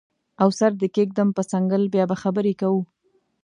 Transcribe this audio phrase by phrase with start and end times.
[0.41, 2.81] او سر دې کیږدم په څنګل بیا به خبرې کوو